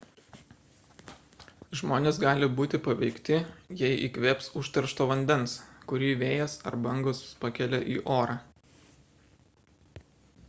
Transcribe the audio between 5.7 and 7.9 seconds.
kurį vėjas arba bangos pakelia